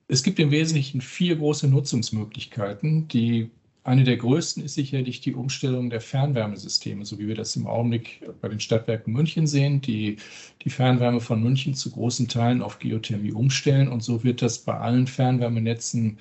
Es 0.08 0.24
gibt 0.24 0.40
im 0.40 0.52
Wesentlichen 0.52 1.02
vier 1.02 1.36
große 1.36 1.68
Nutzungsmöglichkeiten, 1.68 3.10
die 3.10 3.52
eine 3.88 4.04
der 4.04 4.18
größten 4.18 4.66
ist 4.66 4.74
sicherlich 4.74 5.22
die 5.22 5.34
Umstellung 5.34 5.90
der 5.90 6.02
Fernwärmesysteme, 6.02 7.06
so 7.06 7.20
wie 7.20 7.28
wir 7.30 7.36
das 7.36 7.56
im 7.56 7.68
Augenblick 7.68 8.22
bei 8.42 8.50
den 8.50 8.60
Stadtwerken 8.60 9.14
München 9.14 9.48
sehen, 9.48 9.80
die 9.80 10.18
die 10.66 10.70
Fernwärme 10.70 11.22
von 11.22 11.42
München 11.42 11.74
zu 11.74 11.92
großen 11.92 12.28
Teilen 12.28 12.62
auf 12.62 12.80
Geothermie 12.80 13.32
umstellen. 13.32 13.88
Und 13.88 14.04
so 14.04 14.26
wird 14.26 14.42
das 14.42 14.60
bei 14.60 14.78
allen 14.78 15.08
Fernwärmenetzen 15.08 16.20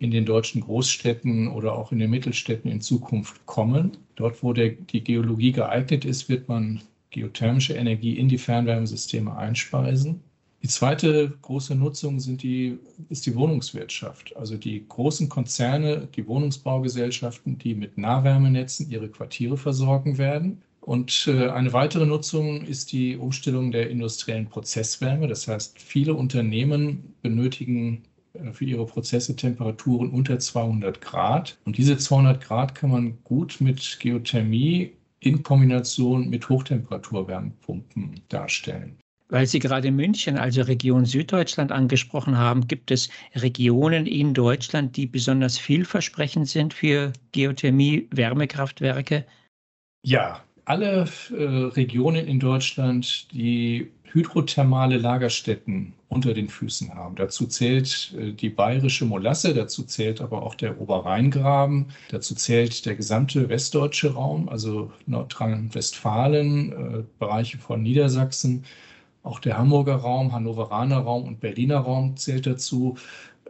in 0.00 0.10
den 0.10 0.24
deutschen 0.24 0.60
Großstädten 0.62 1.46
oder 1.46 1.76
auch 1.78 1.92
in 1.92 2.00
den 2.00 2.10
Mittelstädten 2.10 2.68
in 2.68 2.80
Zukunft 2.80 3.46
kommen. 3.46 3.96
Dort, 4.16 4.42
wo 4.42 4.52
der, 4.52 4.70
die 4.70 5.04
Geologie 5.04 5.52
geeignet 5.52 6.04
ist, 6.04 6.28
wird 6.28 6.48
man 6.48 6.80
geothermische 7.10 7.74
Energie 7.74 8.18
in 8.18 8.28
die 8.28 8.38
Fernwärmesysteme 8.38 9.36
einspeisen. 9.36 10.20
Die 10.64 10.70
zweite 10.70 11.30
große 11.42 11.74
Nutzung 11.74 12.16
die, 12.38 12.78
ist 13.10 13.26
die 13.26 13.34
Wohnungswirtschaft. 13.36 14.34
Also 14.34 14.56
die 14.56 14.88
großen 14.88 15.28
Konzerne, 15.28 16.08
die 16.16 16.26
Wohnungsbaugesellschaften, 16.26 17.58
die 17.58 17.74
mit 17.74 17.98
Nahwärmenetzen 17.98 18.90
ihre 18.90 19.10
Quartiere 19.10 19.58
versorgen 19.58 20.16
werden. 20.16 20.62
Und 20.80 21.26
äh, 21.28 21.50
eine 21.50 21.74
weitere 21.74 22.06
Nutzung 22.06 22.62
ist 22.62 22.92
die 22.92 23.18
Umstellung 23.18 23.72
der 23.72 23.90
industriellen 23.90 24.48
Prozesswärme. 24.48 25.28
Das 25.28 25.46
heißt, 25.46 25.78
viele 25.78 26.14
Unternehmen 26.14 27.14
benötigen 27.20 28.04
äh, 28.32 28.50
für 28.54 28.64
ihre 28.64 28.86
Prozesse 28.86 29.36
Temperaturen 29.36 30.08
unter 30.08 30.38
200 30.38 30.98
Grad. 31.02 31.58
Und 31.66 31.76
diese 31.76 31.98
200 31.98 32.42
Grad 32.42 32.74
kann 32.74 32.90
man 32.90 33.18
gut 33.22 33.60
mit 33.60 33.98
Geothermie 34.00 34.92
in 35.20 35.42
Kombination 35.42 36.30
mit 36.30 36.48
Hochtemperaturwärmepumpen 36.48 38.22
darstellen. 38.30 38.96
Weil 39.28 39.46
Sie 39.46 39.58
gerade 39.58 39.90
München, 39.90 40.36
also 40.36 40.62
Region 40.62 41.06
Süddeutschland, 41.06 41.72
angesprochen 41.72 42.36
haben, 42.36 42.68
gibt 42.68 42.90
es 42.90 43.08
Regionen 43.34 44.06
in 44.06 44.34
Deutschland, 44.34 44.96
die 44.96 45.06
besonders 45.06 45.58
vielversprechend 45.58 46.48
sind 46.48 46.74
für 46.74 47.12
Geothermie, 47.32 48.06
Wärmekraftwerke? 48.10 49.24
Ja, 50.02 50.42
alle 50.66 51.08
äh, 51.30 51.42
Regionen 51.42 52.26
in 52.26 52.38
Deutschland, 52.38 53.32
die 53.32 53.90
hydrothermale 54.04 54.96
Lagerstätten 54.96 55.92
unter 56.08 56.32
den 56.32 56.48
Füßen 56.48 56.94
haben. 56.94 57.16
Dazu 57.16 57.46
zählt 57.46 58.14
äh, 58.16 58.32
die 58.32 58.48
bayerische 58.48 59.04
Molasse, 59.04 59.52
dazu 59.52 59.82
zählt 59.82 60.20
aber 60.20 60.42
auch 60.42 60.54
der 60.54 60.80
Oberrheingraben, 60.80 61.86
dazu 62.10 62.34
zählt 62.34 62.86
der 62.86 62.94
gesamte 62.94 63.48
westdeutsche 63.48 64.14
Raum, 64.14 64.48
also 64.48 64.92
Nordrhein-Westfalen, 65.06 66.72
äh, 66.72 67.04
Bereiche 67.18 67.58
von 67.58 67.82
Niedersachsen, 67.82 68.64
auch 69.24 69.40
der 69.40 69.58
Hamburger 69.58 69.96
Raum, 69.96 70.32
Hannoveraner 70.32 70.98
Raum 70.98 71.24
und 71.24 71.40
Berliner 71.40 71.78
Raum 71.78 72.16
zählt 72.16 72.46
dazu. 72.46 72.96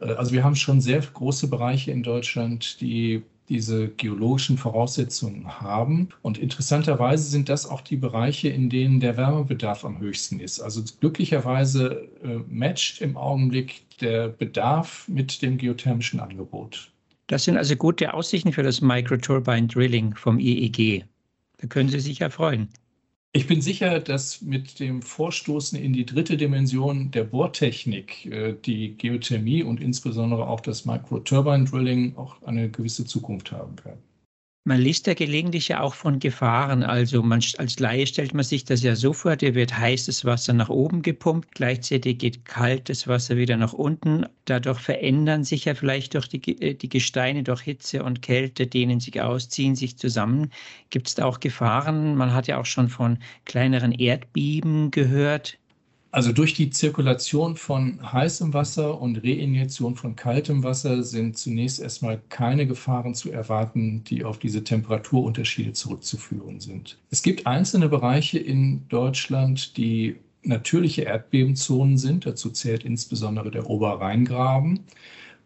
Äh, 0.01 0.13
also 0.15 0.33
wir 0.33 0.43
haben 0.43 0.57
schon 0.57 0.81
sehr 0.81 1.01
große 1.01 1.49
Bereiche 1.49 1.91
in 1.91 2.03
Deutschland, 2.03 2.81
die 2.81 3.23
diese 3.51 3.89
geologischen 3.89 4.57
Voraussetzungen 4.57 5.61
haben. 5.61 6.09
Und 6.23 6.39
interessanterweise 6.39 7.25
sind 7.25 7.51
das 7.51 7.69
auch 7.69 7.83
die 7.83 7.97
Bereiche, 7.97 8.49
in 8.49 8.71
denen 8.71 9.01
der 9.01 9.19
Wärmebedarf 9.19 9.85
am 9.85 9.99
höchsten 9.99 10.41
ist. 10.41 10.61
Also 10.61 10.83
glücklicherweise 11.01 12.09
äh, 12.23 12.39
matcht 12.49 13.03
im 13.03 13.19
Augenblick 13.19 13.85
der 13.99 14.29
Bedarf 14.29 15.07
mit 15.09 15.43
dem 15.43 15.59
geothermischen 15.59 16.21
Angebot. 16.21 16.91
Das 17.27 17.45
sind 17.45 17.57
also 17.57 17.77
gute 17.77 18.15
Aussichten 18.15 18.53
für 18.53 18.63
das 18.63 18.81
Microturbine 18.81 19.67
Drilling 19.67 20.15
vom 20.15 20.39
EEG. 20.39 21.05
Da 21.59 21.67
können 21.67 21.89
Sie 21.89 22.01
sich 22.01 22.21
ja 22.21 22.31
freuen. 22.31 22.69
Ich 23.37 23.49
bin 23.49 23.61
sicher, 23.61 23.99
dass 23.99 24.43
mit 24.43 24.79
dem 24.79 25.03
Vorstoßen 25.03 25.77
in 25.77 25.93
die 25.93 26.07
dritte 26.07 26.37
Dimension 26.37 27.11
der 27.11 27.25
Bohrtechnik 27.25 28.27
äh, 28.27 28.55
die 28.55 28.97
Geothermie 28.97 29.65
und 29.65 29.81
insbesondere 29.81 30.47
auch 30.47 30.61
das 30.61 30.85
Microturbine-Drilling 30.85 32.17
auch 32.17 32.41
eine 32.43 32.71
gewisse 32.71 33.05
Zukunft 33.07 33.51
haben 33.51 33.77
werden. 33.85 34.01
Man 34.67 34.81
liest 34.81 35.07
ja 35.07 35.13
gelegentlich 35.15 35.69
ja 35.69 35.81
auch 35.81 35.95
von 35.95 36.19
Gefahren. 36.19 36.83
Also 36.83 37.23
man, 37.23 37.43
als 37.59 37.79
Laie 37.81 38.07
stellt 38.07 38.33
man 38.33 38.45
sich 38.45 38.65
das 38.65 38.83
ja 38.83 38.97
so 38.97 39.13
vor, 39.13 39.37
dir 39.37 39.55
wird 39.55 39.77
heißes 39.77 40.25
Wasser 40.25 40.55
nach 40.55 40.71
oben 40.71 41.03
gepumpt, 41.03 41.55
gleichzeitig 41.55 42.19
geht 42.19 42.45
kaltes 42.47 43.07
Wasser 43.07 43.37
wieder 43.37 43.59
nach 43.59 43.75
unten. 43.75 44.25
Dadurch 44.47 44.81
verändern 44.81 45.45
sich 45.45 45.67
ja 45.67 45.75
vielleicht 45.75 46.15
durch 46.15 46.29
die, 46.29 46.61
äh, 46.63 46.75
die 46.75 46.89
Gesteine 46.89 47.43
durch 47.43 47.61
Hitze 47.61 48.03
und 48.05 48.23
Kälte, 48.23 48.67
dehnen 48.67 49.01
sich 49.01 49.21
aus, 49.21 49.51
ziehen 49.51 49.77
sich 49.77 49.99
zusammen. 49.99 50.51
Gibt 50.89 51.09
es 51.09 51.15
da 51.15 51.27
auch 51.27 51.41
Gefahren? 51.41 52.17
Man 52.17 52.33
hat 52.33 52.47
ja 52.47 52.59
auch 52.59 52.67
schon 52.67 52.89
von 52.89 53.19
kleineren 53.45 53.93
Erdbeben 53.93 54.91
gehört. 54.91 55.59
Also 56.15 56.31
durch 56.31 56.55
die 56.55 56.71
Zirkulation 56.71 57.57
von 57.57 57.99
heißem 58.01 58.55
Wasser 58.55 59.01
und 59.01 59.25
Reinjektion 59.25 59.97
von 59.97 60.15
kaltem 60.15 60.63
Wasser 60.63 61.03
sind 61.03 61.37
zunächst 61.37 61.81
erstmal 61.81 62.21
keine 62.29 62.69
Gefahren 62.69 63.17
zu 63.17 63.33
erwarten, 63.33 64.05
die 64.05 64.23
auf 64.23 64.39
diese 64.39 64.63
Temperaturunterschiede 64.63 65.73
zurückzuführen 65.73 66.61
sind. 66.61 66.99
Es 67.11 67.25
gibt 67.25 67.49
einzelne 67.49 67.89
Bereiche 67.89 68.39
in 68.39 68.87
Deutschland, 68.91 69.77
die 69.77 70.15
natürliche 70.45 71.03
Erdbebenzonen 71.03 71.99
sind. 71.99 72.27
Dazu 72.27 72.51
zählt 72.51 72.85
insbesondere 72.85 73.51
der 73.51 73.69
Oberrheingraben. 73.69 74.85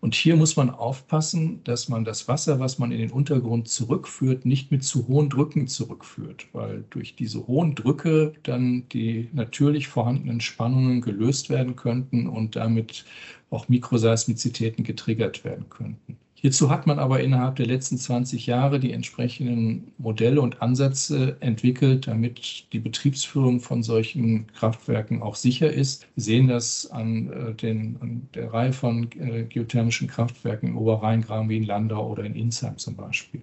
Und 0.01 0.15
hier 0.15 0.37
muss 0.37 0.57
man 0.57 0.71
aufpassen, 0.71 1.63
dass 1.65 1.89
man 1.89 2.05
das 2.05 2.29
Wasser, 2.29 2.61
was 2.61 2.79
man 2.79 2.93
in 2.93 2.99
den 2.99 3.11
Untergrund 3.11 3.69
zurückführt, 3.69 4.45
nicht 4.47 4.71
mit 4.71 4.85
zu 4.85 5.09
hohen 5.09 5.29
Drücken 5.29 5.67
zurückführt, 5.67 6.47
weil 6.53 6.85
durch 6.91 7.17
diese 7.17 7.47
hohen 7.49 7.75
Drücke 7.75 8.33
dann 8.45 8.89
die 8.91 9.29
natürlich 9.33 9.89
vorhandenen 9.89 10.41
Spannungen 10.41 11.01
gelöst 11.01 11.51
werden 11.51 11.75
könnten 11.75 12.29
und 12.29 12.55
damit 12.55 13.05
auch 13.51 13.69
Mikroseismizitäten 13.69 14.85
getriggert 14.85 15.45
werden 15.45 15.69
könnten. 15.69 16.17
Hierzu 16.41 16.71
hat 16.71 16.87
man 16.87 17.01
aber 17.01 17.19
innerhalb 17.19 17.57
der 17.57 17.67
letzten 17.67 17.99
20 17.99 18.47
Jahre 18.47 18.79
die 18.79 18.93
entsprechenden 18.93 19.91
Modelle 19.99 20.41
und 20.41 20.63
Ansätze 20.63 21.37
entwickelt, 21.41 22.07
damit 22.07 22.73
die 22.73 22.79
Betriebsführung 22.79 23.59
von 23.59 23.83
solchen 23.83 24.47
Kraftwerken 24.53 25.21
auch 25.21 25.35
sicher 25.35 25.73
ist. 25.73 26.07
Wir 26.15 26.23
sehen 26.23 26.47
das 26.47 26.89
an, 26.93 27.33
äh, 27.33 27.55
den, 27.55 27.97
an 28.01 28.29
der 28.35 28.53
Reihe 28.53 28.73
von 28.73 29.11
äh, 29.19 29.47
geothermischen 29.49 30.07
Kraftwerken 30.07 30.69
im 30.69 30.79
Oberrheingraben 30.79 31.49
wie 31.49 31.57
in 31.57 31.65
Landau 31.65 32.09
oder 32.09 32.23
in 32.23 32.37
Insheim 32.37 32.79
zum 32.79 32.95
Beispiel. 32.95 33.43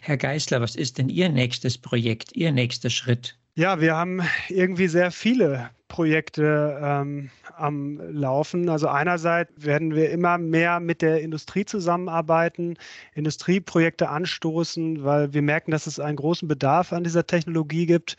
Herr 0.00 0.16
Geisler, 0.16 0.62
was 0.62 0.76
ist 0.76 0.96
denn 0.96 1.10
Ihr 1.10 1.28
nächstes 1.28 1.76
Projekt, 1.76 2.34
Ihr 2.34 2.52
nächster 2.52 2.88
Schritt? 2.88 3.38
Ja, 3.54 3.82
wir 3.82 3.94
haben 3.94 4.22
irgendwie 4.48 4.88
sehr 4.88 5.10
viele 5.10 5.68
Projekte 5.92 6.80
ähm, 6.82 7.28
am 7.54 8.00
Laufen. 8.10 8.70
Also 8.70 8.88
einerseits 8.88 9.52
werden 9.62 9.94
wir 9.94 10.10
immer 10.10 10.38
mehr 10.38 10.80
mit 10.80 11.02
der 11.02 11.20
Industrie 11.20 11.66
zusammenarbeiten, 11.66 12.78
Industrieprojekte 13.14 14.08
anstoßen, 14.08 15.04
weil 15.04 15.34
wir 15.34 15.42
merken, 15.42 15.70
dass 15.70 15.86
es 15.86 16.00
einen 16.00 16.16
großen 16.16 16.48
Bedarf 16.48 16.94
an 16.94 17.04
dieser 17.04 17.26
Technologie 17.26 17.84
gibt. 17.84 18.16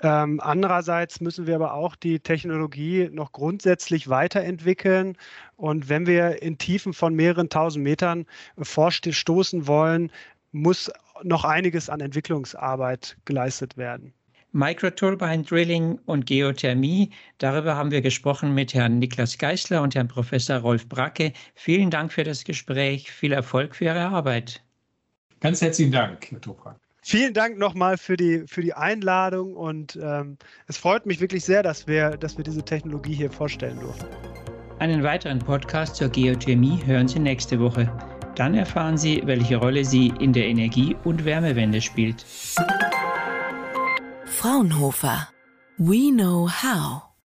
Ähm, 0.00 0.38
andererseits 0.40 1.20
müssen 1.20 1.48
wir 1.48 1.56
aber 1.56 1.74
auch 1.74 1.96
die 1.96 2.20
Technologie 2.20 3.10
noch 3.10 3.32
grundsätzlich 3.32 4.08
weiterentwickeln. 4.08 5.16
Und 5.56 5.88
wenn 5.88 6.06
wir 6.06 6.40
in 6.40 6.56
Tiefen 6.56 6.92
von 6.92 7.14
mehreren 7.14 7.48
tausend 7.48 7.82
Metern 7.82 8.26
vorstoßen 8.56 9.66
wollen, 9.66 10.12
muss 10.52 10.88
noch 11.24 11.44
einiges 11.44 11.90
an 11.90 11.98
Entwicklungsarbeit 11.98 13.16
geleistet 13.24 13.76
werden. 13.76 14.14
Microturbine 14.52 15.42
Drilling 15.42 15.98
und 16.06 16.26
Geothermie. 16.26 17.10
Darüber 17.38 17.76
haben 17.76 17.90
wir 17.90 18.00
gesprochen 18.00 18.54
mit 18.54 18.74
Herrn 18.74 18.98
Niklas 18.98 19.38
Geisler 19.38 19.82
und 19.82 19.94
Herrn 19.94 20.08
Professor 20.08 20.58
Rolf 20.58 20.88
Bracke. 20.88 21.32
Vielen 21.54 21.90
Dank 21.90 22.12
für 22.12 22.24
das 22.24 22.44
Gespräch. 22.44 23.10
Viel 23.10 23.32
Erfolg 23.32 23.76
für 23.76 23.84
Ihre 23.84 24.06
Arbeit. 24.06 24.62
Ganz 25.40 25.60
herzlichen 25.60 25.92
Dank, 25.92 26.30
Herr 26.30 26.40
Toprak. 26.40 26.76
Vielen 27.02 27.32
Dank 27.32 27.58
nochmal 27.58 27.96
für 27.96 28.16
die, 28.16 28.44
für 28.46 28.60
die 28.60 28.74
Einladung 28.74 29.54
und 29.54 29.98
ähm, 30.02 30.36
es 30.66 30.76
freut 30.76 31.06
mich 31.06 31.20
wirklich 31.20 31.44
sehr, 31.44 31.62
dass 31.62 31.86
wir, 31.86 32.16
dass 32.16 32.36
wir 32.36 32.44
diese 32.44 32.62
Technologie 32.62 33.14
hier 33.14 33.30
vorstellen 33.30 33.78
durften. 33.80 34.06
Einen 34.78 35.02
weiteren 35.02 35.38
Podcast 35.38 35.96
zur 35.96 36.08
Geothermie 36.08 36.78
hören 36.84 37.08
Sie 37.08 37.18
nächste 37.18 37.58
Woche. 37.60 37.90
Dann 38.34 38.54
erfahren 38.54 38.96
Sie, 38.98 39.22
welche 39.24 39.56
Rolle 39.56 39.84
sie 39.84 40.12
in 40.20 40.32
der 40.32 40.46
Energie- 40.46 40.96
und 41.04 41.24
Wärmewende 41.24 41.80
spielt. 41.80 42.24
Fraunhofer. 44.38 45.26
We 45.80 46.12
know 46.12 46.46
how. 46.46 47.07